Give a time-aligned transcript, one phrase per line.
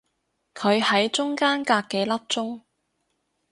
[0.55, 2.61] 佢係中間隔幾粒鐘